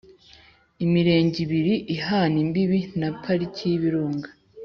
imirenge 0.85 1.35
ibiri 1.45 1.73
ihana 1.95 2.37
imbibi 2.43 2.79
na 2.99 3.09
Pariki 3.21 3.61
y 3.71 3.75
ibirunga 3.77 4.29